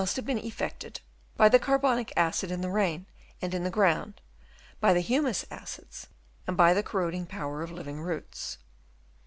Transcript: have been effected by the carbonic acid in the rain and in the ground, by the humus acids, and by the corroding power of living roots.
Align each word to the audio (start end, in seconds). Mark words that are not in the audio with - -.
have 0.15 0.25
been 0.25 0.39
effected 0.39 0.99
by 1.37 1.47
the 1.47 1.59
carbonic 1.59 2.11
acid 2.17 2.49
in 2.49 2.61
the 2.61 2.71
rain 2.71 3.05
and 3.39 3.53
in 3.53 3.63
the 3.63 3.69
ground, 3.69 4.19
by 4.79 4.93
the 4.95 4.99
humus 4.99 5.45
acids, 5.51 6.07
and 6.47 6.57
by 6.57 6.73
the 6.73 6.81
corroding 6.81 7.27
power 7.27 7.61
of 7.61 7.69
living 7.69 8.01
roots. 8.01 8.57